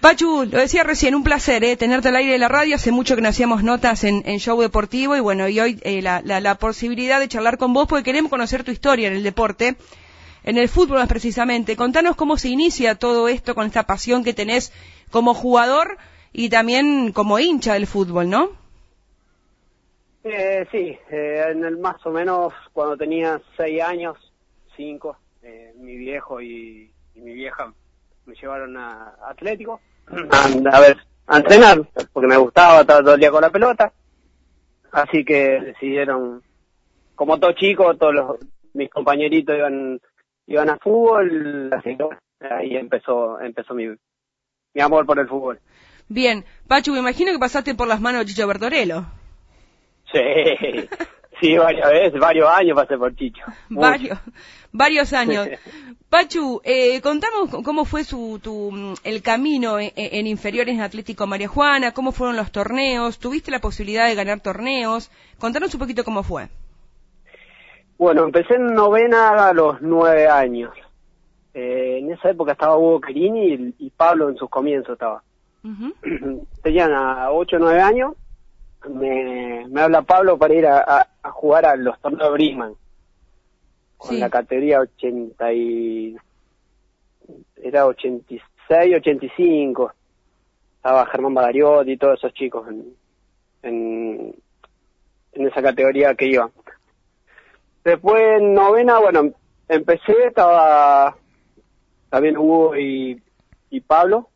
[0.00, 1.76] Pachu, lo decía recién, un placer ¿eh?
[1.76, 2.76] tenerte al aire de la radio.
[2.76, 6.22] Hace mucho que no hacíamos notas en, Show Deportivo y bueno, y hoy eh, la,
[6.22, 9.76] la, posibilidad de charlar con vos porque queremos conocer tu historia en el deporte,
[10.42, 11.76] en el fútbol más precisamente.
[11.76, 14.72] Contanos cómo se inicia todo esto con esta pasión que tenés
[15.10, 15.98] como jugador
[16.32, 18.52] y también como hincha del fútbol, ¿no?
[20.24, 24.16] Eh, sí, eh, en el más o menos cuando tenía seis años,
[24.76, 27.74] cinco, eh, mi viejo y mi vieja
[28.24, 29.78] me llevaron a Atlético
[30.10, 33.92] a, ver, a entrenar, porque me gustaba estar todo el día con la pelota.
[34.92, 36.42] Así que decidieron,
[37.14, 38.36] como todo chico, todos los,
[38.74, 40.00] mis compañeritos iban,
[40.46, 42.04] iban a fútbol, así que
[42.46, 43.86] ahí empezó, empezó mi,
[44.74, 45.60] mi amor por el fútbol.
[46.08, 49.04] Bien, Pachu, me imagino que pasaste por las manos de Chicho Bertorello.
[50.12, 50.18] Sí,
[51.40, 53.42] sí, varias veces, varios años pasé por Chicho.
[53.68, 54.18] Varios,
[54.72, 55.48] varios años.
[56.10, 61.92] Pachu, eh, contamos cómo fue su, tu, el camino en, inferiores en Atlético María Juana,
[61.92, 66.48] cómo fueron los torneos, tuviste la posibilidad de ganar torneos, contanos un poquito cómo fue.
[67.96, 70.72] Bueno, empecé en novena a los nueve años.
[71.54, 75.22] Eh, en esa época estaba Hugo Querini y, Pablo en sus comienzos estaba.
[76.62, 78.14] Tenían a ocho o nueve años,
[78.88, 82.74] me, me habla Pablo para ir a, jugar a los torneos de Brisman
[83.96, 86.16] con la categoría 80 y
[87.56, 89.92] era 86, 85.
[90.76, 92.94] Estaba Germán Badariotti y todos esos chicos en,
[93.62, 94.34] en,
[95.32, 96.50] en esa categoría que iban.
[97.84, 99.32] Después en novena, bueno,
[99.68, 101.16] empecé, estaba
[102.08, 103.22] también Hugo y,
[103.70, 104.28] y Pablo.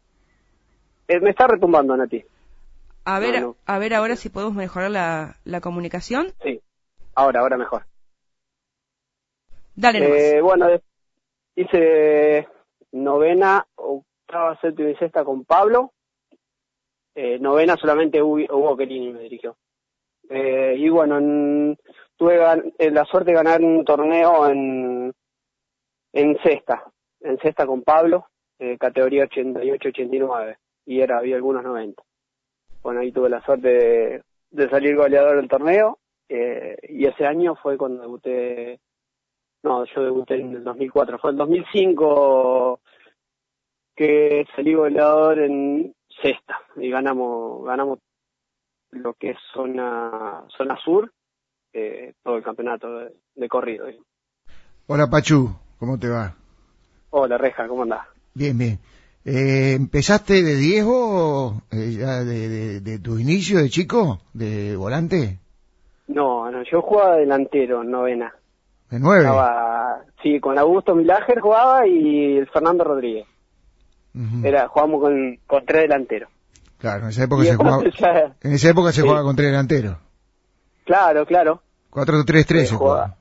[1.09, 2.25] Eh, me está retumbando, Nati.
[3.07, 6.33] A ver, a ver ahora si podemos mejorar la, la comunicación.
[6.43, 6.54] Sí,
[7.15, 7.85] ahora, ahora mejor.
[9.75, 10.69] Dale eh, Bueno,
[11.57, 12.49] hice
[12.93, 15.93] novena, octava, séptima y sexta con Pablo.
[17.15, 19.57] Eh, novena solamente Hugo Querini me dirigió.
[20.29, 21.77] Eh, y bueno,
[22.17, 22.41] tuve
[22.79, 25.13] eh, la suerte de ganar un torneo en,
[26.13, 26.85] en sexta,
[27.21, 28.27] en sexta con Pablo,
[28.59, 30.57] eh, categoría 88-89,
[30.87, 32.03] y era, había algunos 90.
[32.83, 35.99] Bueno, ahí tuve la suerte de, de salir goleador del torneo,
[36.29, 38.81] eh, y ese año fue cuando debuté
[39.65, 41.19] no, yo debuté en el 2004.
[41.19, 42.81] Fue en 2005
[43.97, 47.99] que salí goleador en sexta y ganamos ganamos
[48.91, 51.11] lo que es zona zona sur,
[51.73, 52.87] eh, todo el campeonato
[53.35, 53.87] de, corrido.
[54.87, 55.49] Hola Pachu,
[55.79, 56.35] ¿cómo te va?
[57.11, 58.07] Hola Reja, ¿cómo andás?
[58.35, 58.79] Bien, bien.
[59.25, 65.39] Eh, ¿Empezaste de Diego, eh, ya de, de, tu inicio de chico, de volante?
[66.07, 68.35] No, no, yo jugaba delantero, novena.
[68.91, 69.29] ¿De nueve?
[70.23, 73.27] sí, con Augusto Milager jugaba y el Fernando Rodríguez.
[74.45, 76.31] Era, jugábamos con, con tres delanteros.
[76.79, 77.83] Claro, en esa época se jugaba,
[78.43, 79.97] en esa época se jugaba con tres delanteros.
[80.85, 81.63] Claro, claro.
[81.91, 83.17] 4-3-3 se jugaba.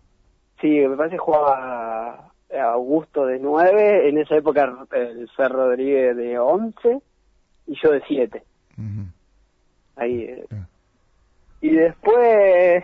[0.60, 6.38] Sí, me parece que jugaba Augusto de 9, en esa época el Fer Rodríguez de
[6.38, 7.02] 11
[7.68, 8.44] y yo de 7.
[9.96, 10.24] Ahí.
[10.24, 10.46] Eh.
[11.64, 12.84] Y después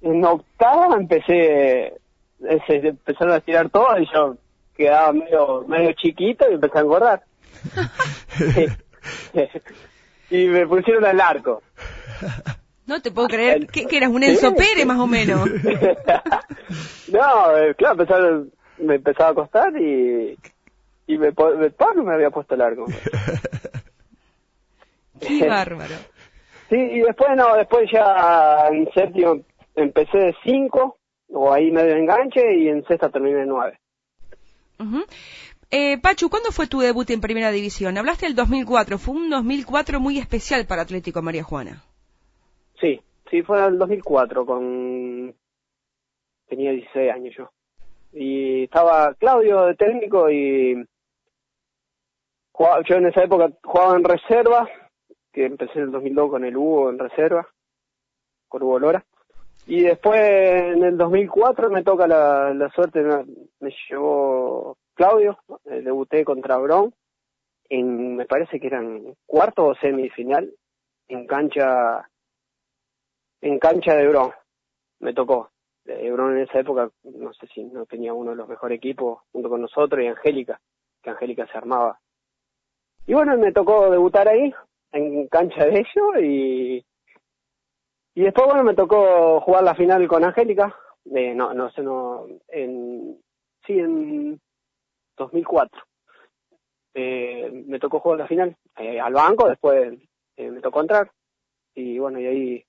[0.00, 1.94] en octava empecé,
[2.40, 4.36] empezaron a tirar todo y yo
[4.76, 7.22] quedaba medio, medio chiquito y empecé a engordar.
[10.30, 11.62] y me pusieron al arco.
[12.86, 15.48] No te puedo creer que, eras un Enzo Pérez más o menos.
[17.12, 20.36] no, eh, claro, empezaron, me empezaba a costar y,
[21.06, 22.86] y me, Pablo me había puesto el arco.
[25.20, 25.94] Qué bárbaro.
[26.68, 29.40] Sí, y después no, después ya en séptimo
[29.74, 30.96] empecé de 5
[31.28, 33.78] o ahí medio enganche y en sexta terminé de 9.
[35.70, 37.96] eh, Pachu, ¿cuándo fue tu debut en Primera División?
[37.98, 41.82] Hablaste del 2004, fue un 2004 muy especial para Atlético María Juana.
[42.80, 43.00] Sí,
[43.30, 45.34] sí, fue en el 2004, con...
[46.48, 47.50] tenía 16 años yo.
[48.12, 50.84] Y estaba Claudio de técnico y
[52.88, 54.68] yo en esa época jugaba en reserva,
[55.36, 57.46] que empecé en el 2002 con el Hugo en reserva,
[58.48, 59.04] con Hugo Lora.
[59.66, 63.02] Y después, en el 2004, me toca la, la suerte,
[63.60, 66.94] me, llevó Claudio, eh, debuté contra Bron,
[67.68, 70.50] en, me parece que eran cuarto o semifinal,
[71.08, 72.08] en cancha,
[73.42, 74.32] en cancha de Bron,
[75.00, 75.50] me tocó.
[75.84, 79.20] Eh, Bron en esa época, no sé si no tenía uno de los mejores equipos
[79.32, 80.58] junto con nosotros y Angélica,
[81.02, 82.00] que Angélica se armaba.
[83.06, 84.54] Y bueno, me tocó debutar ahí,
[84.96, 86.84] en cancha de ellos, y
[88.14, 90.74] y después, bueno, me tocó jugar la final con Angélica.
[91.14, 92.26] Eh, no, no sé, no.
[92.48, 93.20] En,
[93.66, 94.40] sí, en
[95.18, 95.82] 2004.
[96.94, 99.92] eh, me tocó jugar la final eh, al banco, después
[100.36, 101.10] eh, me tocó entrar
[101.74, 102.64] y bueno, y ahí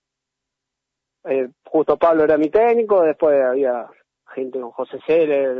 [1.26, 3.88] eh, justo Pablo era mi técnico, después había
[4.34, 5.56] gente con José Seller,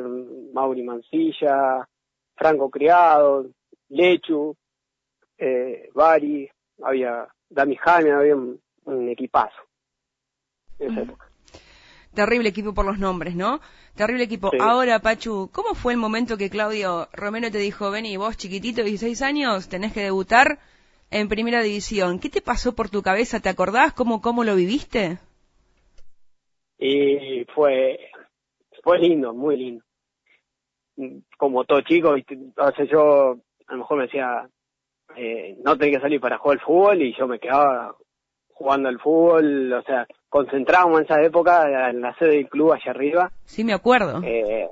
[0.54, 1.88] Mauri Mancilla,
[2.36, 3.46] Franco Criado,
[3.90, 4.56] Lechu,
[5.38, 5.90] eh,
[6.84, 9.58] había Dami Jaime, había un, un equipazo
[10.80, 11.30] en esa época.
[12.14, 13.60] Terrible equipo por los nombres, ¿no?
[13.96, 14.50] Terrible equipo.
[14.52, 14.58] Sí.
[14.60, 19.22] Ahora, Pachu, ¿cómo fue el momento que Claudio Romero te dijo, vení, vos chiquitito, 16
[19.22, 20.60] años, tenés que debutar
[21.12, 22.20] en primera división?
[22.20, 23.40] ¿Qué te pasó por tu cabeza?
[23.40, 25.20] ¿Te acordás cómo, cómo lo viviste?
[26.78, 28.00] y fue
[28.84, 29.84] fue lindo, muy lindo.
[31.38, 33.38] Como todo chico, o sea, yo
[33.68, 34.50] a lo mejor me decía,
[35.16, 37.96] eh, no tenía que salir para jugar al fútbol y yo me quedaba
[38.54, 42.92] jugando al fútbol, o sea, concentrábamos en esa época en la sede del club allá
[42.92, 44.20] arriba, Sí, me acuerdo.
[44.24, 44.68] eh,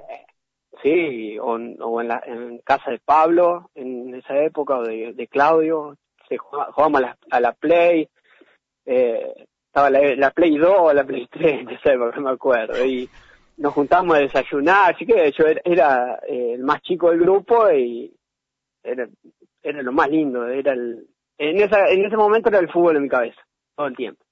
[0.81, 5.27] sí, o, o en, la, en casa de Pablo en esa época, o de, de
[5.27, 5.97] Claudio,
[6.27, 8.09] se jugaba- jugábamos a la, a la Play,
[8.85, 12.31] eh, estaba la, la Play 2 o la Play 3 en esa época, no me
[12.31, 13.07] acuerdo, y
[13.57, 17.69] nos juntábamos a desayunar, así que yo era, era, eh, el más chico del grupo
[17.71, 18.11] y
[18.83, 19.07] era,
[19.65, 21.07] era lo más lindo, era el,
[21.37, 23.41] en, esa, en ese momento era el fútbol en mi cabeza,
[23.75, 24.23] todo el tiempo.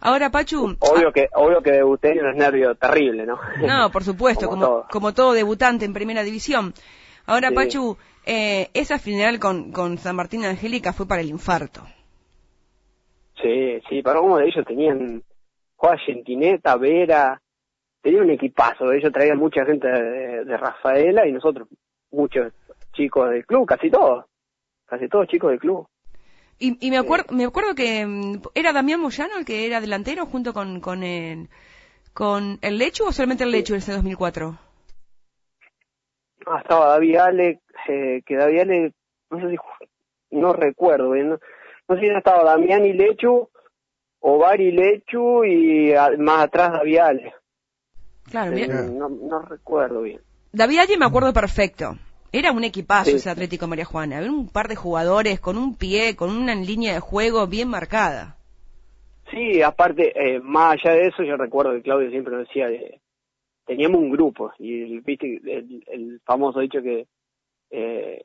[0.00, 0.76] Ahora, Pachu.
[0.80, 3.38] Obvio que, obvio que debuté en unos nervios terribles, ¿no?
[3.66, 4.86] No, por supuesto, Como como, todo.
[4.90, 6.72] como todo debutante en primera división.
[7.26, 7.54] Ahora, Sí.
[7.54, 11.82] Pachu, eh, esa final con, con San Martín Angélica fue para el infarto.
[13.42, 15.22] Sí, sí, para uno de ellos tenían
[15.76, 17.40] Juan Gentineta, Vera,
[18.00, 21.68] tenían un equipazo, ellos traían mucha gente de, de Rafaela y nosotros
[22.10, 22.52] muchos
[22.96, 24.24] chicos del club, casi todos,
[24.86, 25.86] casi todos chicos del club.
[26.58, 30.24] Y, y me, acuerdo, me acuerdo que mm, era Damián Moyano el que era delantero
[30.26, 31.48] junto con, con, el,
[32.14, 34.58] con el Lechu o solamente el Lechu ese 2004.
[36.46, 38.92] Ah, estaba David Ale, eh, que David Ale,
[39.30, 39.56] no sé si,
[40.30, 41.38] no recuerdo bien, no,
[41.88, 43.48] no sé si estaba Damián y Lechu,
[44.20, 47.34] o Bari y Lechu y a- más atrás David Ale.
[48.30, 50.20] Claro, Eh, no, no recuerdo bien.
[50.52, 51.96] David Allí me acuerdo perfecto.
[52.38, 53.16] Era un equipazo Sí.
[53.16, 54.18] ese Atlético María Juana.
[54.18, 58.36] Había un par de jugadores con un pie, con una línea de juego bien marcada.
[59.30, 63.00] Sí, aparte, eh, más allá de eso, yo recuerdo que Claudio siempre nos decía, de,
[63.64, 67.06] teníamos un grupo, y el, viste, el, el famoso dicho que
[67.70, 68.22] eh,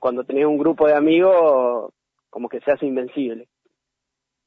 [0.00, 1.92] cuando tenés un grupo de amigos,
[2.30, 3.46] como que se hace invencible.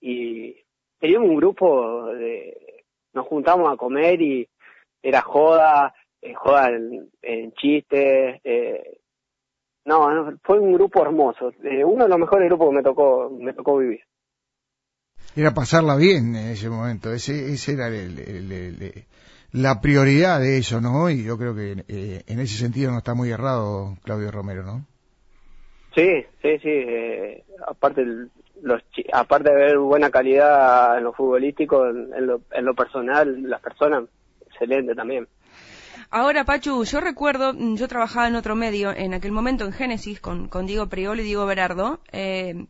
[0.02, 0.54] Y
[1.00, 2.84] teníamos un grupo de,
[3.14, 4.50] nos juntamos a comer y
[5.02, 9.00] era joda, eh, joda en, en chistes, eh,
[9.86, 13.30] no, no, fue un grupo hermoso, eh, uno de los mejores grupos que me tocó,
[13.40, 14.02] me tocó vivir.
[15.36, 19.06] Era pasarla bien en ese momento, ese, ese era el- el- el- el-
[19.54, 21.10] la prioridad de eso, ¿no?
[21.10, 24.86] Y yo creo que eh, en ese sentido no está muy errado Claudio Romero, ¿no?
[25.94, 26.70] Sí, sí, sí.
[26.70, 28.06] eh, aparte,
[28.62, 28.82] los,
[29.12, 33.62] aparte de ver buena calidad en lo futbolístico, en, en lo, en lo personal, las
[33.62, 34.04] personas,
[34.48, 35.28] excelente también.
[36.10, 40.20] Ahora, Pachu, yo recuerdo, mm, yo trabajaba en otro medio, en aquel momento en Génesis,
[40.20, 42.00] con, Diego Priolo y Diego Berardo.
[42.12, 42.66] eh,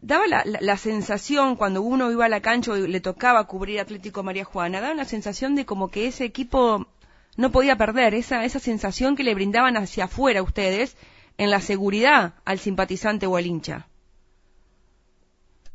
[0.00, 3.78] daba la, la- la sensación, cuando uno iba a la cancha y le tocaba cubrir
[3.80, 6.86] Atlético María Juana, daba una sensación de como que ese equipo
[7.36, 10.96] no podía perder, esa, esa sensación que le brindaban hacia afuera ustedes
[11.38, 13.86] en la seguridad al simpatizante o al hincha.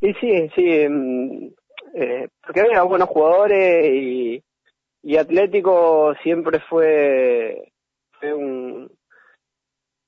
[0.01, 1.47] Y sí, sí, mm,
[1.95, 4.43] eh, porque había buenos jugadores y,
[5.07, 7.71] y Atlético siempre fue,
[8.23, 8.91] un,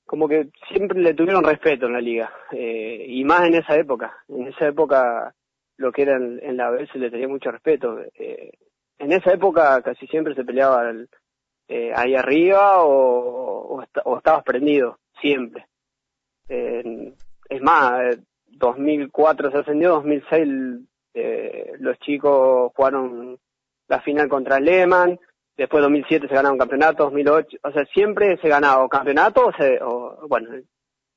[0.04, 4.14] como que siempre le tuvieron respeto en la liga, eh, y más en esa época,
[4.28, 5.34] en esa época
[5.78, 7.98] lo que era en, la B se le tenía mucho respeto.
[8.14, 8.50] eh,
[8.98, 11.08] en esa época casi siempre se peleaba el-
[11.68, 15.64] eh, ahí arriba o, o, esta- o estabas prendido, siempre.
[16.46, 20.46] Es más, eh, 2004 se ascendió, 2006
[21.14, 23.38] eh, los chicos jugaron
[23.90, 25.18] la final contra Lehmann,
[25.56, 29.78] después 2007 se ganaron campeonato, 2008, o sea, siempre se ganaba o campeonato o, se,
[29.82, 30.48] o bueno,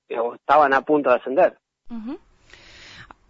[0.09, 1.57] eh, o estaban a punto de ascender.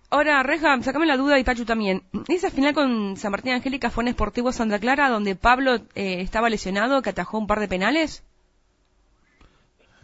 [0.10, 2.04] Ahora, Reja, sacame la duda y Pachu también.
[2.30, 6.50] Esa final con San Martín Angélica fue en Sportivo Santa Clara, donde Pablo eh, estaba
[6.50, 8.24] lesionado, que atajó un par de penales.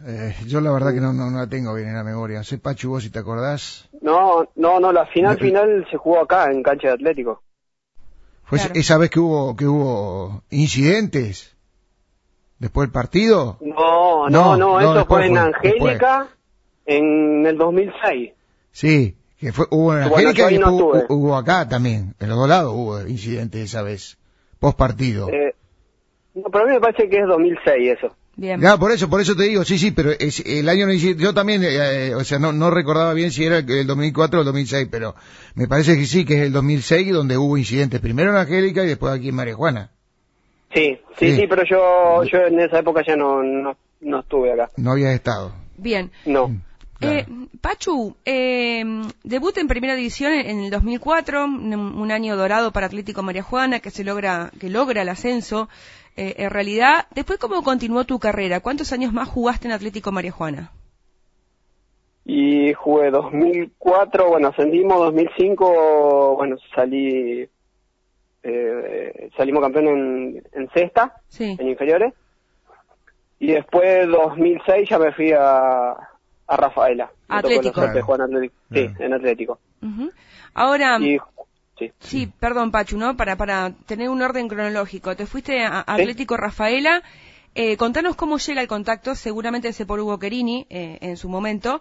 [0.06, 2.38] Eh, yo la verdad que no, no, no la tengo bien en la memoria.
[2.38, 3.88] No sé, Pachu, vos si te acordás.
[4.02, 7.42] No, no, no, la final No, final se jugó acá en cancha de Atlético.
[8.50, 8.74] ¿Fue Claro.
[8.74, 11.56] esa vez que hubo, que hubo incidentes?
[12.58, 13.56] ¿Después del partido?
[13.60, 16.28] No, No, no, no, eso después fue en fue, Angélica
[16.84, 18.32] en el 2006.
[18.72, 22.16] Sí, que fue, hubo en Angélica y no hubo acá también.
[22.18, 24.18] En los dos lados hubo incidentes esa vez.
[24.58, 25.28] Post partido.
[25.30, 25.54] Eh,
[26.34, 28.16] no, pero a mí me parece que es 2006 eso.
[28.36, 28.60] Bien.
[28.60, 31.62] Ya, por eso, por eso te digo, sí, sí, pero es, el año, yo también,
[31.64, 35.14] eh, o sea, no, no recordaba bien si era el 2004 o el 2006, pero
[35.54, 38.88] me parece que sí, que es el 2006 donde hubo incidentes, primero en Angélica y
[38.88, 39.90] después aquí en María Juana.
[40.72, 41.36] Sí, sí, Sí.
[41.36, 44.70] sí, pero yo, yo en esa época ya no, no, no estuve acá.
[44.76, 45.52] No había estado.
[45.76, 46.10] Bien.
[46.24, 46.50] No.
[46.98, 47.16] Claro.
[47.16, 47.26] Eh,
[47.60, 48.84] Pachu, eh,
[49.24, 53.80] debut en primera división en, el 2004, un, un año dorado para Atlético María Juana
[53.80, 55.68] que se logra, que logra el ascenso.
[56.22, 60.30] Eh, en realidad, después cómo continuó tu carrera, ¿cuántos años más jugaste en Atlético María
[60.30, 60.70] Juana?
[62.26, 67.48] Y jugué 2004, bueno, ascendimos 2005, bueno, salí,
[68.42, 71.56] eh, salimos campeón en, en sexta, Sí.
[71.58, 72.12] en inferiores.
[73.38, 77.10] Y después 2006 ya me fui a, a Rafaela.
[77.28, 77.80] Atlético.
[77.80, 78.04] Claro.
[78.04, 78.54] jugar en Atlético.
[78.72, 79.04] Sí, Claro.
[79.06, 79.58] en Atlético.
[80.52, 81.16] Ahora, Y,
[81.80, 81.92] sí.
[82.00, 83.16] sí, perdón Pachu, ¿no?
[83.16, 87.02] Para, para tener un orden cronológico, te fuiste a, a Atlético Rafaela.
[87.54, 91.80] Eh, contanos cómo llega el contacto, seguramente ese por Hugo Querini eh, en su momento.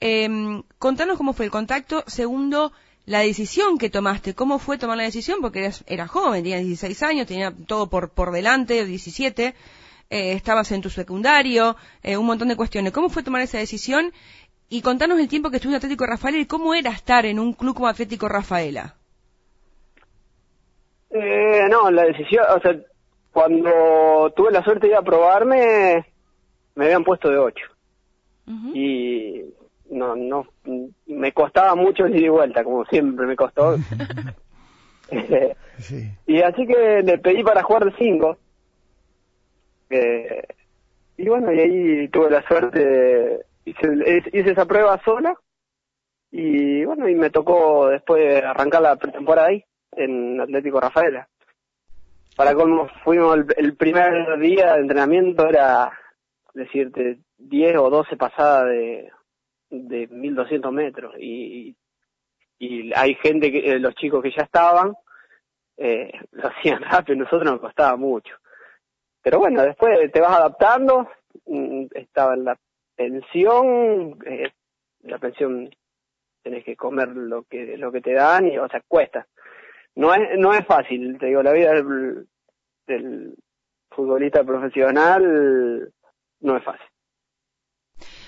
[0.00, 2.04] Eh, contanos cómo fue el contacto.
[2.08, 2.72] Segundo,
[3.06, 4.34] la decisión que tomaste.
[4.34, 5.40] ¿Cómo fue tomar la decisión?
[5.40, 9.54] Porque eras, eras joven, tenías 16 años, tenía todo por, por delante, 17.
[10.10, 12.92] eh, estabas en tu secundario, eh, un montón de cuestiones.
[12.92, 14.12] ¿Cómo fue tomar esa decisión?
[14.68, 17.52] Y contanos el tiempo que estuviste en Atlético Rafaela y cómo era estar en un
[17.52, 18.96] club como Atlético Rafaela.
[21.16, 22.76] Eh, no, la decisión, o sea,
[23.32, 26.04] cuando tuve la suerte de ir a probarme,
[26.74, 27.64] me habían puesto de 8.
[28.48, 28.70] Ujú.
[28.74, 29.44] Y
[29.90, 30.46] no, no,
[31.06, 33.76] me costaba mucho el ida y vuelta, como siempre me costó.
[35.78, 36.10] Sí.
[36.26, 38.38] y así que le pedí para jugar de 5.
[39.90, 40.42] Eh,
[41.18, 43.86] y bueno, y ahí tuve la suerte, de- hice,
[44.32, 45.34] hice esa prueba sola.
[46.32, 49.64] Y bueno, y me tocó después arrancar la pretemporada ahí,
[49.96, 51.28] en Atlético Rafaela.
[52.36, 55.92] Para cómo fuimos el, el primer día de entrenamiento era,
[56.52, 59.10] decirte, 10 o 12 pasadas de,
[59.70, 61.14] de 1200 metros.
[61.18, 61.76] Y,
[62.58, 64.94] y hay gente, que eh, los chicos que ya estaban,
[65.76, 68.34] eh, lo hacían rápido, nosotros nos costaba mucho.
[69.22, 71.08] Pero bueno, después te vas adaptando,
[71.46, 72.58] mm, estaba en la
[72.96, 74.50] pensión, eh,
[75.02, 75.70] la pensión
[76.42, 79.26] tenés que comer lo que lo que te dan y o sea cuesta
[79.96, 82.26] no es no es fácil te digo la vida del,
[82.86, 83.34] del
[83.90, 85.92] futbolista profesional
[86.40, 86.86] no es fácil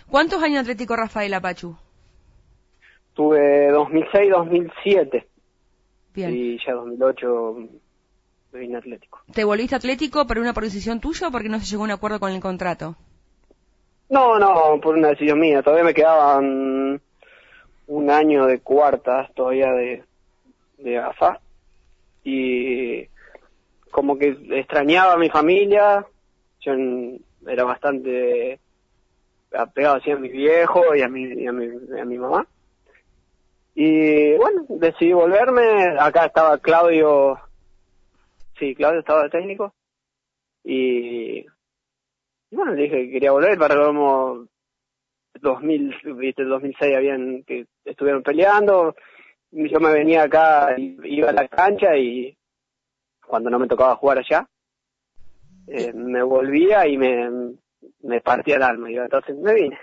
[0.09, 1.77] ¿Cuántos años Atlético Rafaela, Pachu?
[3.15, 5.27] tuve 2006 2007
[6.15, 6.31] Bien.
[6.35, 7.57] y ya 2008
[8.53, 11.83] me vine Atlético ¿Te volviste Atlético por una posición tuya o porque no se llegó
[11.83, 12.97] a un acuerdo con el contrato?
[14.09, 17.01] no no por una decisión mía todavía me quedaban
[17.89, 20.05] un año de cuartas todavía de
[20.79, 21.41] de AFA
[22.29, 23.09] y
[23.93, 26.05] como que extrañaba a mi familia.
[26.61, 26.73] Yo
[27.47, 28.59] era bastante
[29.53, 31.67] apegado así a mis viejos y a mi, y a mi,
[32.01, 32.45] a mi mamá.
[33.77, 35.97] Y bueno decidí volverme.
[36.01, 37.39] Acá estaba Claudio
[38.59, 39.73] sí Claudio estaba de técnico.
[40.65, 41.47] Y,
[42.51, 44.49] y bueno dije que quería volver para como
[45.41, 48.97] 2000 viste el 2006 habían que estuvieron peleando
[49.51, 50.75] yo me venía acá
[51.05, 52.37] iba a la cancha y
[53.27, 54.49] cuando no me tocaba jugar allá
[55.69, 57.55] eh, me volvía y me
[58.03, 59.79] me partía el alma y entonces me vine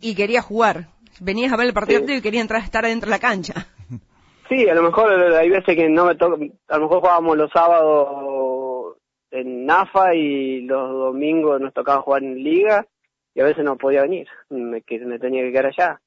[0.00, 0.88] Y querías jugar.
[1.20, 2.14] Venías a ver el partido Sí.
[2.14, 3.54] y querías entrar, estar adentro de la cancha.
[4.48, 6.36] Sí, a lo mejor hay veces que no me toca,
[6.68, 8.96] a lo mejor jugábamos los sábados
[9.32, 12.86] en NAFA y los domingos nos tocaba jugar en Liga
[13.34, 16.00] y a veces no podía venir, me, que me tenía que quedar allá.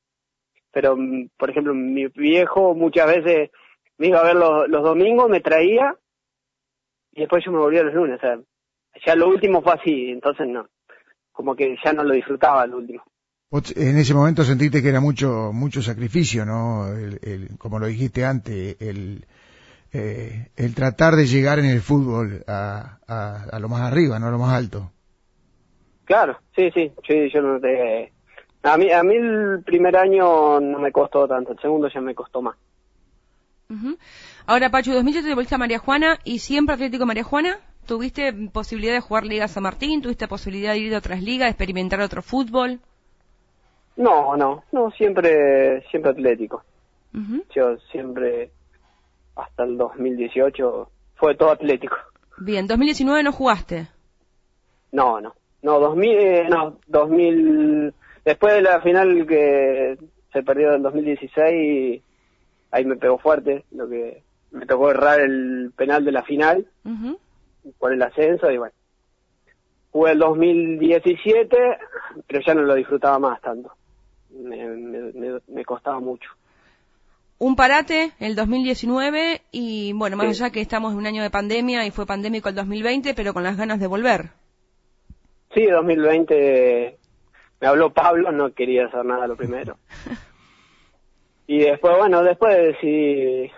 [0.72, 3.50] Pero, mm, por ejemplo, mi viejo muchas veces
[3.98, 5.96] me iba a ver los, los domingos, me traía
[7.12, 8.18] y después yo me volvía los lunes.
[8.18, 8.40] O sea,
[9.06, 10.68] ya lo último fue así, entonces no,
[11.32, 13.04] como que ya no lo disfrutaba lo último.
[13.76, 16.88] En ese momento sentiste que era mucho mucho sacrificio, ¿no?
[16.94, 19.26] El, el- como lo dijiste antes, el,
[19.92, 24.28] eh, el tratar de llegar en el fútbol a, a, a lo más arriba, no
[24.28, 24.92] a lo más alto.
[26.06, 28.12] Claro, sí, sí, sí, yo no te...
[28.63, 32.16] A mí, a mí el primer año no me costó tanto, el segundo ya me
[32.16, 32.56] costó más.
[34.48, 37.60] Ahora, Pachu, 2007 te volviste a María Juana y siempre Atlético María Juana.
[37.86, 40.01] ¿Tuviste posibilidad de jugar Liga San Martín?
[40.01, 42.80] ¿Tuviste posibilidad de ir de otras ligas, de experimentar otro fútbol?
[43.96, 46.63] No, no, no, siempre, siempre atlético.
[47.56, 48.51] Yo siempre,
[49.36, 51.98] hasta el 2018, fue todo atlético.
[52.38, 53.88] Bien, 2019 no jugaste.
[54.92, 57.94] No, no, no, 2000, eh, no, 2000,
[58.26, 59.98] después de la final que
[60.34, 62.02] se perdió en 2016,
[62.72, 67.20] ahí me pegó fuerte, lo que me tocó errar el penal de la final Ujú.
[67.78, 68.74] por el ascenso y bueno.
[69.92, 71.58] Jugué el 2017,
[72.28, 73.72] pero ya no lo disfrutaba más tanto.
[74.30, 76.30] Me, me, me, me costaba mucho.
[77.40, 80.44] Un parate el 2019 y bueno, más Sí.
[80.44, 83.42] allá que estamos en un año de pandemia y fue pandémico el 2020, pero con
[83.44, 84.26] las ganas de volver.
[85.56, 86.99] Sí, 2020
[87.62, 89.78] me habló Pablo, no quería hacer nada lo primero.
[91.48, 93.51] Y después, bueno, después decidí,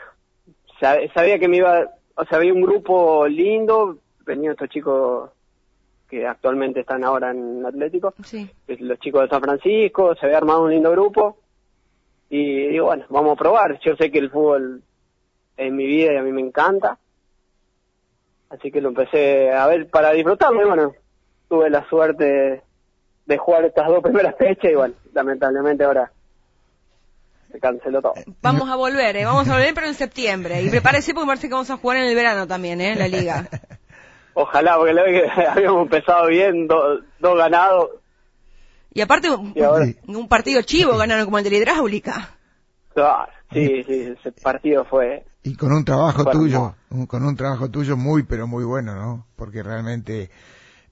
[0.79, 5.29] sab- sabía que me iba, o sea, había un grupo lindo, venían estos chicos
[6.10, 8.50] que actualmente están ahora en Atlético, Sí.
[8.67, 11.38] los chicos de San Francisco, se había armado un lindo grupo
[12.29, 13.79] y digo, bueno, vamos a probar.
[13.81, 14.81] Yo sé que el fútbol
[15.58, 16.98] es mi vida y a mí me encanta,
[18.50, 20.93] así que lo empecé a ver para disfrutarlo y bueno,
[21.50, 22.62] tuve la suerte
[23.25, 26.12] de jugar estas dos primeras fechas y bueno, lamentablemente ahora
[27.51, 28.13] se canceló todo.
[28.42, 29.25] Vamos a volver, ¿eh?
[29.25, 30.62] Vamos a volver, pero en septiembre.
[30.63, 32.96] Y prepárese porque parece que vamos a jugar en el verano también, ¿eh?
[32.96, 33.48] La liga.
[34.34, 37.90] Ojalá, porque la vez que habíamos empezado bien, do- dos ganados,
[38.94, 39.86] Y aparte, un, y ahora...
[39.86, 39.98] Sí.
[40.08, 42.30] un partido chivo ganaron como el de la hidráulica.
[42.96, 45.25] Ah, sí, sí, ese partido fue...
[45.44, 48.96] Y con un trabajo Bueno, tuyo, un- con un trabajo tuyo muy, pero muy bueno,
[48.96, 49.25] ¿no?
[49.36, 50.30] Porque realmente,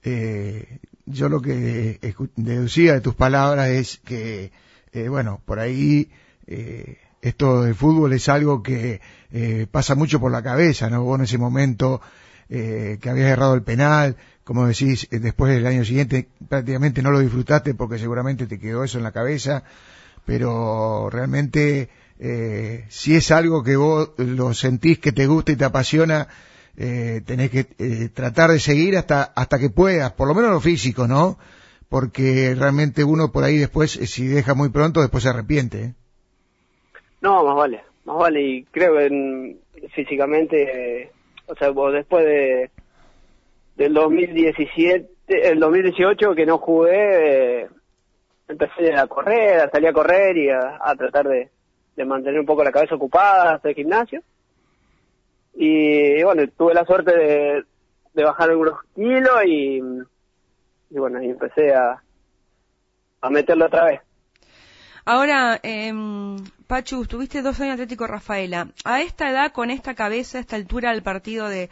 [0.02, 0.78] eh,
[1.10, 1.98] yo lo que
[2.36, 4.52] deducía de tus palabras es que,
[4.92, 6.10] eh, bueno, por ahí,
[6.46, 9.00] eh, esto del fútbol es algo que
[9.32, 11.02] eh, pasa mucho por la cabeza, ¿no?
[11.04, 12.00] Vos en ese momento
[12.48, 17.10] eh, que habías errado el penal, como decís, eh, después del año siguiente prácticamente no
[17.10, 19.62] lo disfrutaste porque seguramente te quedó eso en la cabeza,
[20.24, 21.88] pero realmente
[22.90, 26.28] si es algo que vos lo sentís que te gusta y te apasiona,
[26.76, 30.60] eh, tenés que eh, tratar de seguir hasta hasta que puedas, por lo menos lo
[30.60, 31.38] físico, ¿no?
[31.88, 35.82] Porque realmente uno por ahí después, eh, si deja muy pronto, después se arrepiente.
[35.82, 35.94] ¿eh?
[37.20, 38.42] No, más vale, más vale.
[38.42, 39.58] Y creo que en-
[39.94, 41.10] físicamente,
[41.46, 42.70] o sea, después de
[43.76, 47.68] del 2017, el 2018 que no jugué, eh,
[48.48, 51.48] empecé a correr, a salir a correr y a, tratar de,
[51.96, 54.22] de mantener un poco la cabeza ocupada, hacer gimnasio.
[55.54, 59.78] Y, bueno, tuve la suerte de, bajar algunos kilos y,
[60.90, 62.02] y bueno, y empecé a,
[63.20, 64.00] a meterlo otra vez.
[65.04, 65.92] Ahora, eh,
[66.66, 68.68] Pachu, estuviste dos años en Atlético Rafaela.
[68.84, 71.70] A esta edad, con esta cabeza, a esta altura del partido de,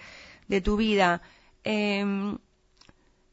[0.48, 1.20] de tu vida,
[1.64, 2.04] eh,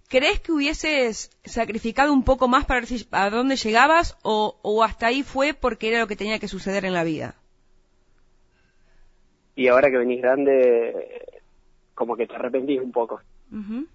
[0.09, 4.83] ¿crees que hubieses sacrificado un poco más para ver si, a dónde llegabas o, o
[4.83, 7.35] hasta ahí fue porque era lo que tenía que suceder en la vida?
[9.55, 11.37] Y ahora que venís grande,
[11.93, 13.21] como que te arrepentís un poco.
[13.51, 13.87] Ujú.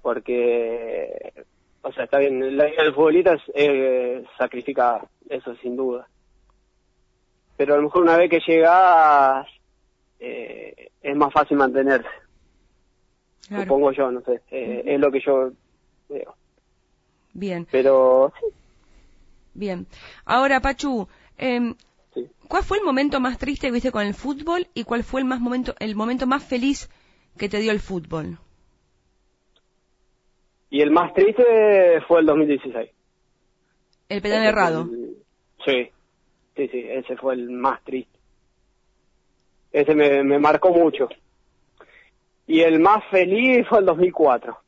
[0.00, 1.32] Porque,
[1.82, 6.08] o sea, está bien, la vida del futbolista es eh, sacrificada, eso sin duda.
[7.56, 9.46] Pero a lo mejor una vez que llegas,
[10.18, 12.08] eh, es más fácil mantenerse,
[13.46, 13.64] Claro.
[13.64, 15.52] supongo yo, no sé, eh, es lo que yo
[16.08, 16.34] veo.
[17.34, 18.46] Bien, Pero, sí,
[19.54, 19.86] bien.
[20.24, 21.06] Ahora, Pachu,
[21.38, 21.74] eh,
[22.14, 22.28] sí.
[22.48, 25.26] ¿cuál fue el momento más triste que viste con el fútbol y cuál fue el
[25.26, 26.88] más momento, el momento más feliz
[27.38, 28.38] que te dio el fútbol?
[30.70, 32.90] Y el más triste fue el 2016.
[34.08, 34.88] El penal errado.
[34.90, 35.16] el-
[35.64, 35.90] Sí,
[36.56, 38.18] sí, sí, ese fue el más triste.
[39.70, 41.08] Ese me, me marcó mucho.
[42.46, 44.58] Y el más feliz fue el 2004.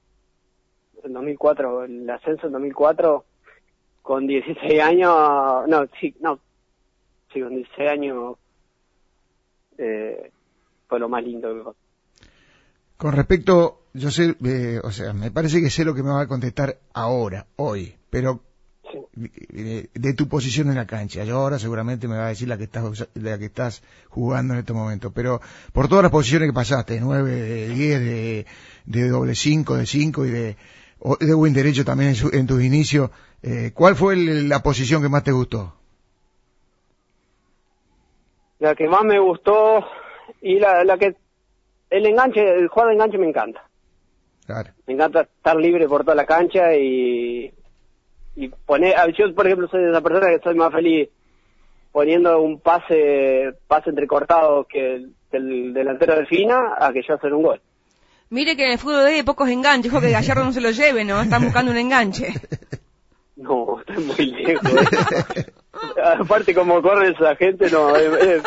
[1.03, 3.25] El 2004, el ascenso en 2004,
[4.03, 6.39] con 16 años, no, sí, no,
[7.35, 8.37] sí, con 16 años,
[9.77, 10.31] eh,
[10.89, 11.77] fue lo más lindo que me pasó.
[12.97, 16.23] Con respecto, yo sé, eh, o sea, me parece que sé lo que me va
[16.23, 18.41] a contestar ahora, hoy, pero
[18.93, 19.01] Sí.
[19.17, 21.25] de, de tu posición en la cancha.
[21.25, 24.61] Yo ahora seguramente me va a decir la que estás la que estás jugando en
[24.61, 25.41] este momento, pero
[25.73, 28.47] por todas las posiciones que pasaste, 9, de 10, de,
[28.85, 30.57] de doble 5, de 5 y de,
[31.21, 33.11] de buen derecho también en, su- en tus inicios,
[33.43, 35.75] eh, ¿cuál fue el- la posición que más te gustó?
[38.65, 39.85] La que más me gustó
[40.41, 41.15] y la, la que,
[41.91, 43.63] el enganche, el juego de enganche me encanta.
[44.47, 44.71] Claro.
[44.87, 47.53] me encanta estar libre por toda la cancha y
[48.37, 51.09] y poner a- yo por ejemplo soy de esa persona que estoy más feliz
[51.93, 57.33] poniendo un pase pase entrecortado que el, que el delantero defina a que yo hacer
[57.33, 57.61] un gol
[58.31, 60.71] Mire que en el fútbol de hay pocos enganches, dijo que Gallardo no se lo
[60.73, 61.21] lleve, ¿no?
[61.23, 62.29] Están buscando un enganche.
[63.37, 64.63] no estoy muy lejos
[66.21, 68.43] aparte como corre esa gente no es- es-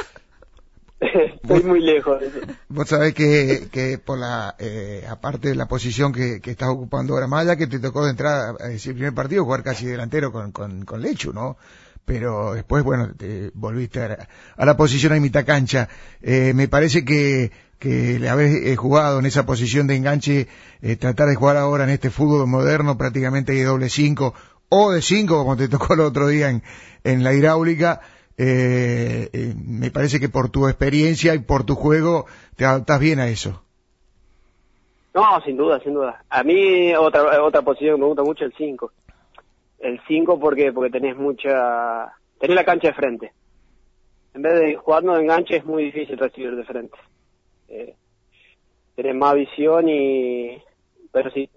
[1.00, 2.22] estoy muy lejos.
[2.70, 7.14] Vos sabés que, que por la, eh, aparte de la posición que, que estás ocupando
[7.14, 10.32] ahora, más allá que te tocó de entrada, eh, ese primer partido, jugar casi delantero
[10.32, 11.58] con, con, con Lechu, ¿no?
[12.06, 15.90] pero después, bueno, te volviste a, la posición a mitad cancha.
[16.22, 20.48] Eh, me parece que, que le habés eh, jugado en esa posición de enganche,
[20.82, 24.34] eh, tratar de jugar ahora en este fútbol moderno prácticamente de doble cinco
[24.70, 26.64] o de cinco, como te tocó el otro día en,
[27.04, 28.02] en la hidráulica,
[28.38, 32.26] eh, eh, me parece que por tu experiencia y por tu juego
[32.56, 33.64] te adaptas bien a eso.
[35.14, 36.24] No, sin duda, sin duda.
[36.30, 38.92] A mí otra otra posición que me gusta mucho es el 5.
[39.80, 43.32] El 5 porque porque tenés mucha tenés la cancha de frente.
[44.36, 46.98] En vez de jugando de enganche es muy difícil recibir de frente.
[47.70, 47.96] Eh,
[48.96, 50.62] tenés más visión y
[51.12, 51.50] pero sí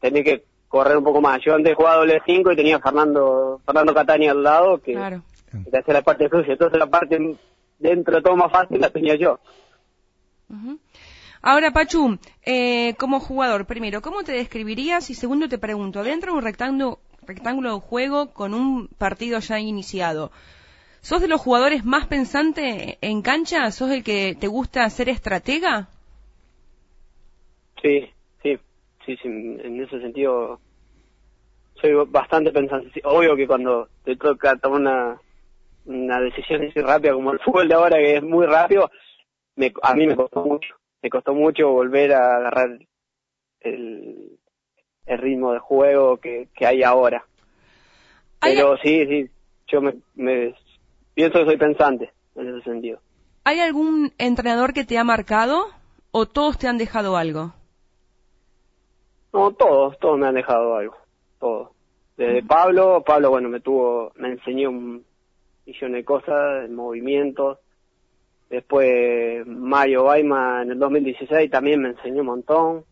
[0.00, 1.40] tenés que correr un poco más.
[1.44, 5.22] Yo antes jugaba doble 5 y tenía Fernando Fernando Catani al lado que claro
[5.70, 6.54] que hacer la parte sucia.
[6.54, 7.36] Entonces la parte
[7.78, 9.38] dentro de todo más fácil la tenía yo.
[11.42, 15.10] Ahora, Pachu, eh, como jugador, primero, ¿cómo te describirías?
[15.10, 19.60] Y segundo, te pregunto, dentro de un rectángulo, rectángulo de juego con un partido ya
[19.60, 20.32] iniciado,
[21.02, 23.70] ¿sos de los jugadores más pensantes en cancha?
[23.70, 25.88] ¿Sos el que te gusta ser estratega?
[27.82, 28.10] Sí,
[29.06, 30.60] sí, sí, en ese sentido
[31.80, 33.00] soy bastante pensante.
[33.04, 35.20] Obvio que cuando te toca tomar una,
[35.86, 38.90] una decisión así rápida como el fútbol de ahora que es muy rápido,
[39.56, 42.78] me, a mí me costó mucho, me costó mucho volver a agarrar
[43.60, 44.38] el,
[45.06, 47.24] el ritmo de juego que, que hay ahora.
[48.40, 49.30] Pero sí, sí,
[49.68, 50.54] yo me, me
[51.14, 53.00] pienso que soy pensante en ese sentido.
[53.44, 55.66] ¿Hay algún entrenador que te ha marcado
[56.10, 57.54] o todos te han dejado algo?
[59.34, 60.96] No, todos, todos me han dejado algo,
[61.40, 61.70] todos.
[62.16, 65.04] Desde Pablo, Pablo, bueno, me tuvo, me enseñó un,
[65.66, 67.58] millones de cosas, movimientos.
[68.48, 72.84] Después Mario Baima en el 2016 también me enseñó un montón.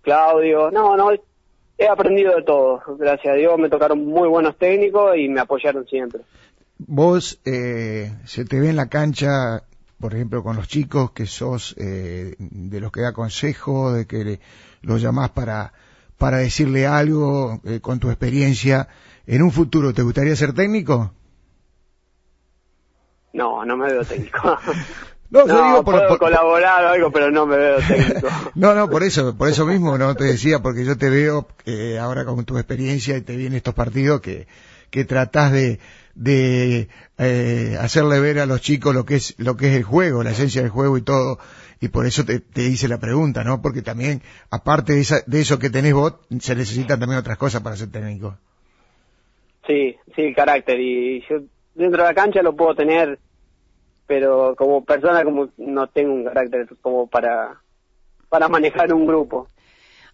[0.00, 1.12] Claudio, no, no,
[1.78, 2.82] he aprendido de todo.
[2.98, 6.22] Gracias a Dios me tocaron muy buenos técnicos y me apoyaron siempre.
[6.78, 9.62] Vos eh, se te ve en la cancha,
[10.02, 14.40] por ejemplo, con los chicos que sos eh, de los que da consejo, de que
[14.82, 15.72] los llamás para
[16.18, 18.88] para decirle algo eh, con tu experiencia.
[19.26, 21.12] ¿En un futuro te gustaría ser técnico?
[23.32, 24.58] No, no me veo técnico.
[25.30, 28.28] No, yo digo por, puedo colaborar o algo, pero no me veo técnico.
[28.54, 31.98] no, no, por eso, por eso mismo no te decía, porque yo te veo eh,
[31.98, 34.46] ahora con tu experiencia y te vi en estos partidos que,
[34.92, 35.80] que tratás de,
[36.14, 40.22] de eh, hacerle ver a los chicos lo que es lo que es el juego,
[40.22, 41.38] la esencia del juego y todo,
[41.80, 43.62] y por eso te, hice la pregunta, ¿no?
[43.62, 47.62] Porque también, aparte de, esa, de eso que tenés vos, se necesitan también otras cosas
[47.62, 48.36] para ser técnico.
[49.66, 51.40] Sí, sí, el carácter, y yo
[51.74, 53.18] dentro de la cancha lo puedo tener,
[54.06, 57.62] pero como persona como no tengo un carácter como para,
[58.28, 59.48] para manejar un grupo.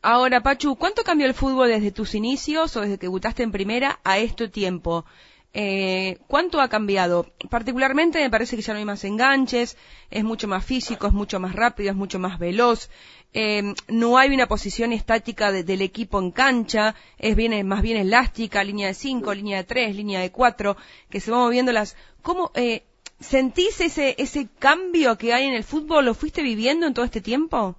[0.01, 3.99] Ahora, Pachu, ¿cuánto cambió el fútbol desde tus inicios o desde que debutaste en primera
[4.05, 5.05] a este tiempo?
[5.53, 7.33] Eh, ¿Cuánto ha cambiado?
[7.51, 9.77] Particularmente me parece que ya no hay más enganches,
[10.11, 12.91] es mucho más físico, es mucho más rápido, es mucho más veloz.
[13.33, 18.63] Eh, no hay una posición estática del equipo en cancha, es bien, más bien elástica,
[18.63, 20.77] línea de 5, línea de 3, línea de 4,
[21.11, 21.97] que se van moviendo las...
[22.23, 22.85] ¿Cómo eh,
[23.19, 26.05] sentís ese, ese cambio que hay en el fútbol?
[26.05, 27.77] ¿Lo fuiste viviendo en todo este tiempo?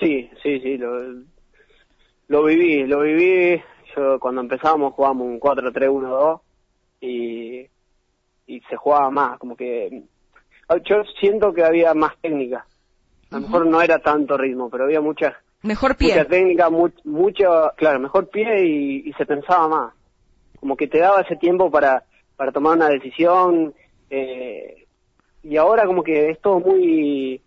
[0.00, 1.22] Sí, sí, sí, lo,
[2.28, 3.62] lo viví, lo viví
[3.94, 6.40] yo cuando empezamos jugábamos un 4-3-1-2
[7.00, 7.66] y,
[8.46, 10.02] y se jugaba más, como que
[10.84, 12.64] yo siento que había más técnica.
[13.30, 16.14] A lo mejor no era tanto ritmo, pero había mucha, mejor pie.
[16.14, 19.94] mucha técnica, mucho, claro, mejor pie y, se pensaba más.
[20.58, 22.04] Como que te daba ese tiempo para,
[22.36, 23.72] para tomar una decisión.
[24.10, 24.86] Eh,
[25.42, 27.40] y ahora como que es todo muy...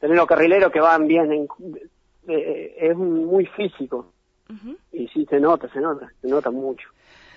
[0.00, 1.48] Tener los carrileros que van bien,
[2.28, 4.12] eh, es muy físico.
[4.92, 6.88] Y sí, se nota, se nota, se nota mucho.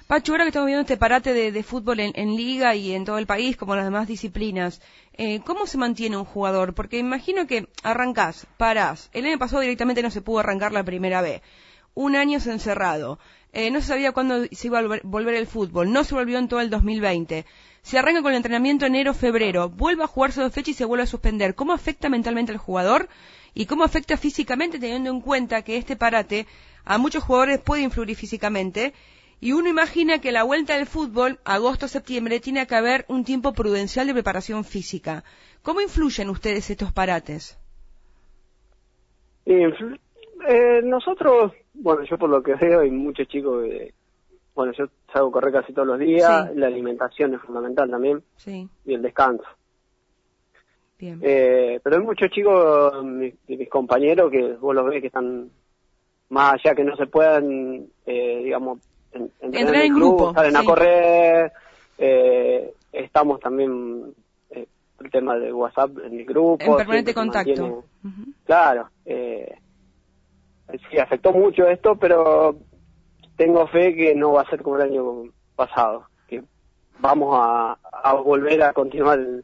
[0.10, 3.28] Pacho, ahora que estamos viendo este parate de, fútbol en, liga y en todo el
[3.28, 4.82] país, como las demás disciplinas,
[5.14, 6.74] eh, ¿cómo se mantiene un jugador?
[6.74, 9.12] Porque imagino que arrancás, parás.
[9.14, 11.44] El año pasado directamente no se pudo arrancar la primera vez.
[11.94, 13.20] Un año se encerrado.
[13.54, 15.92] Eh, no se sabía cuándo se iba a volver el fútbol.
[15.92, 17.46] No se volvió en todo el 2020.
[17.82, 19.70] Se arranca con el entrenamiento enero-febrero.
[19.70, 21.56] Vuelve a jugarse dos fechas y se vuelve a suspender.
[21.56, 23.10] ¿Cómo afecta mentalmente al jugador?
[23.54, 26.46] ¿Y cómo afecta físicamente teniendo en cuenta que este parate
[26.86, 28.94] a muchos jugadores puede influir físicamente
[29.42, 34.06] y uno imagina que la vuelta del fútbol, agosto-septiembre, tiene que haber un tiempo prudencial
[34.08, 35.24] de preparación física.
[35.62, 37.58] ¿Cómo influyen ustedes estos parates?
[39.46, 43.94] Eh, nosotros, bueno, yo por lo que veo, hay muchos chicos que,
[44.60, 48.94] bueno, yo salgo a correr casi todos los días, la alimentación es fundamental también, y
[48.94, 49.46] el descanso.
[51.00, 55.50] Eh, pero hay muchos chicos, mis, mis compañeros, que vos los ves que están
[56.28, 58.80] más allá que no se puedan, eh, digamos,
[59.14, 60.66] en, Entrar el en club, grupo, salen a sí.
[60.66, 61.54] correr,
[61.98, 64.14] eh, estamos también
[64.50, 64.68] eh,
[65.00, 66.66] el tema de WhatsApp en el grupo.
[66.66, 67.64] En permanente contacto.
[68.04, 68.34] Ujú.
[68.44, 69.56] Claro, eh,
[70.92, 72.58] sí, afectó mucho esto, pero
[73.40, 75.04] tengo fe que no va a ser como el año
[75.56, 76.44] pasado, que
[77.00, 79.44] vamos a, a volver a continuar el,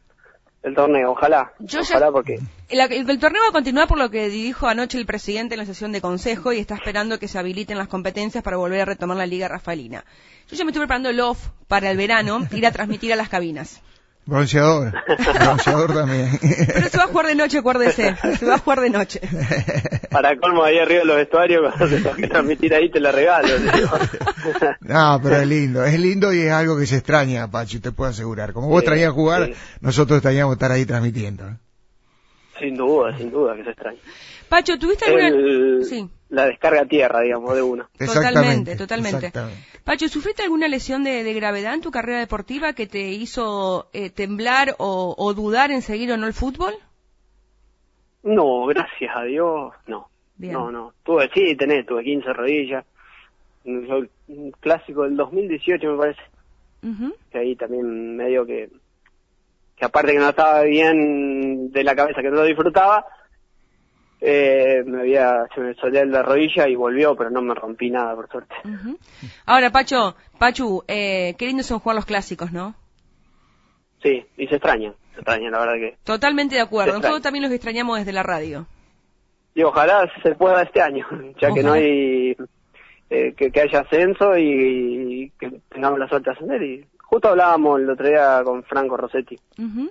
[0.63, 3.97] el torneo, ojalá, Yo ya- ojalá porque El, el- el torneo va a continuar por
[3.97, 7.27] lo que dijo anoche el presidente en la sesión de consejo y está esperando que
[7.27, 10.03] se habiliten las competencias para volver a retomar la Liga Rafaelina.
[10.49, 13.29] Yo ya me estoy preparando el off para el verano, ir a transmitir a las
[13.29, 13.81] cabinas.
[14.25, 14.91] Bronceador.
[15.39, 16.39] Bronceador también.
[16.41, 18.15] Pero se va a jugar de noche, acuérdese.
[18.39, 19.21] Se va a jugar de noche.
[20.09, 23.47] para colmo ahí arriba de los vestuarios, cuando te toque transmitir ahí te la regalo.
[24.81, 28.09] No, pero es lindo, es lindo y es algo que se extraña, Pachi, te puedo
[28.11, 28.53] asegurar.
[28.53, 29.53] Como vos Sí, extrañás jugar, sí.
[29.81, 31.45] nosotros extrañamos estar ahí transmitiendo.
[32.65, 33.99] Sin duda, sin duda que se extraña.
[34.49, 35.27] Pacho, ¿tuviste alguna...?
[35.29, 36.07] El- Sí.
[36.29, 37.87] La descarga a tierra, digamos, de uno.
[37.97, 39.17] Totalmente, totalmente.
[39.17, 39.59] exactamente.
[39.83, 44.09] Pacho, ¿sufriste alguna lesión de, de gravedad en tu carrera deportiva que te hizo eh,
[44.09, 46.73] temblar o, o dudar en seguir o no el fútbol?
[48.23, 50.09] No, gracias a Dios, no.
[50.37, 50.53] Bien.
[50.53, 50.93] No, no.
[51.03, 52.85] Tuve, sí, tenés, tuve 15 rodillas.
[53.63, 56.21] Un clásico del 2018 me parece.
[56.83, 57.15] Ujú.
[57.31, 58.69] Que ahí también medio que,
[59.75, 63.05] que aparte que no estaba bien de la cabeza, que no lo disfrutaba,
[64.21, 68.15] eh, me había, se me solía la rodilla y volvió, pero no me rompí nada,
[68.15, 68.55] por suerte.
[69.45, 72.75] Ahora, Pacho, Pachu, eh, qué lindo son jugar los clásicos, ¿no?
[74.01, 75.97] Sí, y se extraña, se extraña, la verdad que.
[76.03, 76.93] Totalmente de acuerdo.
[76.93, 78.67] Nosotros también los extrañamos desde la radio.
[79.53, 81.05] Y ojalá se pueda este año,
[81.41, 82.35] ya que no hay,
[83.09, 86.63] eh, que, que haya ascenso y, y que tengamos la suerte de ascender.
[86.63, 89.39] Y justo hablábamos el otro día con Franco Rossetti.
[89.57, 89.89] Ujú.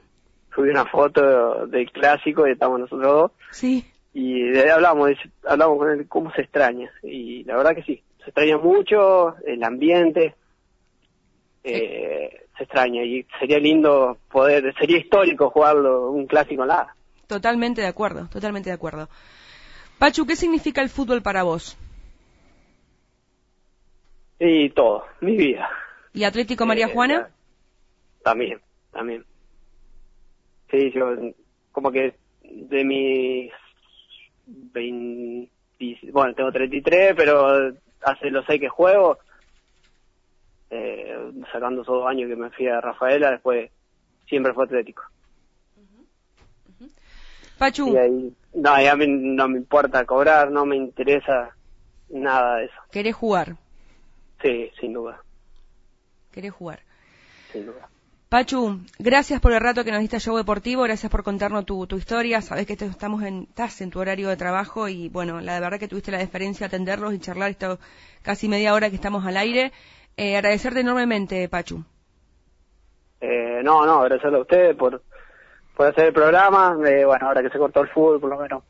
[0.54, 3.32] Subí una foto del clásico y estamos nosotros dos.
[3.50, 3.82] Sí.
[4.12, 5.12] Y de ahí hablamos,
[5.48, 6.90] hablamos con él cómo se extraña.
[7.02, 10.34] Y la verdad que sí, se extraña mucho el ambiente.
[11.64, 16.94] eh, se extraña y sería lindo poder, sería histórico jugarlo un clásico en la.
[17.26, 19.08] Totalmente de acuerdo, totalmente de acuerdo.
[19.98, 21.78] Pachu, ¿qué significa el fútbol para vos?
[24.38, 25.70] Y todo, mi vida.
[26.14, 27.29] ¿Y Atlético María Eh, Juana?
[28.22, 28.61] También,
[28.92, 29.24] también.
[30.70, 31.14] Sí, yo
[31.72, 33.53] como que de mis
[34.46, 35.50] 20,
[36.12, 37.72] bueno, tengo 33, pero
[38.03, 39.18] hace los seis que juego,
[40.70, 43.70] eh, sacando esos dos años que me fui a Rafaela, después
[44.29, 45.03] siempre fue Atlético.
[47.59, 51.55] Pachu, Y ahí, no, y a mí no me importa cobrar, no me interesa
[52.09, 52.74] nada de eso.
[52.90, 53.57] querés jugar,
[54.42, 55.22] Sí, sin duda,
[56.34, 56.80] querés jugar.
[57.52, 57.88] sin duda.
[58.28, 61.86] Pachu, gracias por el rato que nos diste a Show Deportivo, gracias por contarnos tu,
[61.86, 62.40] tu historia.
[62.42, 65.78] Sabes que te- estamos en, estás en tu horario de trabajo y bueno, la verdad
[65.78, 67.78] que tuviste la deferencia de atenderlos y charlar esta
[68.22, 69.70] casi media hora que estamos al aire.
[70.16, 71.84] Eh, agradecerte enormemente, Pachu.
[73.20, 75.02] Eh, no, no, agradecerle a ustedes por,
[75.76, 76.76] por hacer el programa.
[76.86, 78.64] Eh, bueno, ahora que se cortó el fútbol, por lo menos,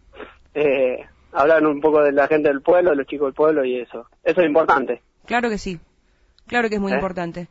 [0.55, 3.81] eh, hablar un poco de la gente del pueblo, de los chicos del pueblo y
[3.81, 4.09] eso.
[4.23, 5.01] Eso es importante.
[5.27, 5.81] Claro que sí,
[6.47, 6.97] claro que es muy ¿Eh?
[6.97, 7.49] importante.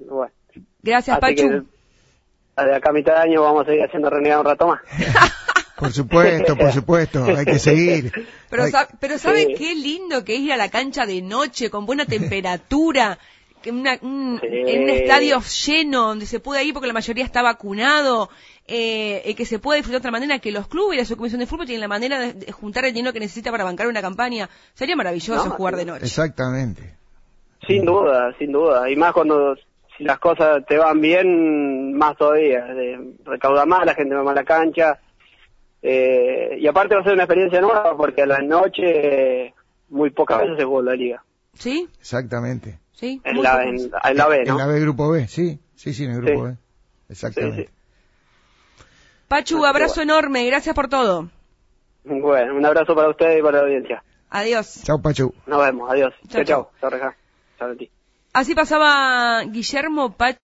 [0.00, 0.32] Bueno,
[0.82, 1.48] Gracias, así Pachu.
[2.56, 4.80] que de acá a mitad de año vamos a seguir haciendo renegado un rato más.
[5.76, 8.12] Por supuesto, por supuesto, hay que seguir.
[8.50, 9.54] Pero, Hay- pero ¿sabe Sí.
[9.56, 13.18] qué lindo que es ir a la cancha de noche con buena temperatura?
[13.62, 14.46] Que una- un- Sí.
[14.50, 18.30] En un estadio lleno donde se puede ir porque la mayoría está vacunado,
[18.66, 21.40] eh, eh, que se puede disfrutar de otra manera, que los clubes y la subcomisión
[21.40, 24.00] de fútbol tienen la manera de, de juntar el dinero que necesita para bancar una
[24.00, 24.48] campaña.
[24.72, 25.78] Sería maravilloso No, jugar sí.
[25.80, 26.04] de noche.
[26.06, 26.94] Exactamente.
[27.66, 28.90] Sin duda, sin duda.
[28.90, 29.54] Y más cuando
[29.96, 32.64] si las cosas te van bien, más todavía.
[32.64, 34.98] De, recauda más, la gente va más a la cancha.
[35.82, 39.54] Eh, y aparte va a ser una experiencia nueva porque a la noche
[39.88, 41.24] muy pocas veces se juega la liga.
[41.54, 41.88] ¿Sí?
[41.98, 42.78] Exactamente.
[42.92, 43.20] ¿Sí?
[43.24, 44.52] En la, en, en la B, ¿no?
[44.52, 46.52] En la B Grupo B, sí, sí, sí, en el Grupo Sí.
[46.52, 46.56] B.
[47.08, 47.62] Exactamente.
[47.62, 48.84] Sí, sí.
[49.28, 50.44] Pachu, abrazo enorme.
[50.46, 51.28] Gracias por todo.
[52.04, 54.02] Bueno, un abrazo para ustedes y para la audiencia.
[54.30, 54.82] Adiós.
[54.84, 55.34] Chau, Pachu.
[55.46, 56.12] Nos vemos, adiós.
[56.28, 56.90] Chao, Chao, chao.
[56.90, 57.12] Chao,
[58.32, 60.38] Así pasaba Guillermo Pachu.